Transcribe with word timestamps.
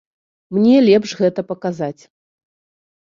Мне 0.57 0.77
лепш 0.87 1.11
гэта 1.19 1.43
паказаць. 1.51 2.03